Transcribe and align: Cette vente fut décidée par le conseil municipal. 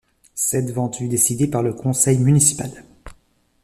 Cette 0.33 0.71
vente 0.71 0.95
fut 0.95 1.07
décidée 1.07 1.45
par 1.45 1.61
le 1.61 1.73
conseil 1.75 2.17
municipal. 2.17 2.71